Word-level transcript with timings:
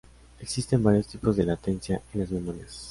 Existen 0.39 0.81
varios 0.81 1.05
tipos 1.05 1.35
de 1.37 1.43
latencia 1.43 2.01
en 2.15 2.21
las 2.21 2.31
memorias. 2.31 2.79